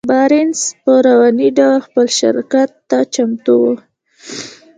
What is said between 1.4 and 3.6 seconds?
ډول خپل شراکت ته چمتو